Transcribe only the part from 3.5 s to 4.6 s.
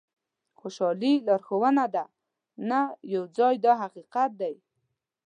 دا حقیقت دی.